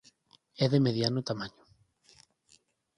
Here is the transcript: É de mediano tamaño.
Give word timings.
É 0.63 0.65
de 0.73 0.79
mediano 0.85 1.19
tamaño. 1.29 1.63